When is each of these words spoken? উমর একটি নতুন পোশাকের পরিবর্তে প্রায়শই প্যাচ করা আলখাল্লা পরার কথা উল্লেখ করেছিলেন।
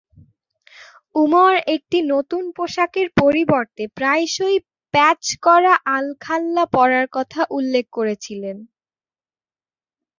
উমর 1.15 1.53
একটি 1.75 1.97
নতুন 2.13 2.43
পোশাকের 2.57 3.07
পরিবর্তে 3.17 3.83
প্রায়শই 3.97 4.57
প্যাচ 4.93 5.23
করা 5.43 5.73
আলখাল্লা 5.95 6.63
পরার 6.73 7.07
কথা 7.11 7.41
উল্লেখ 7.49 7.85
করেছিলেন। 7.91 8.57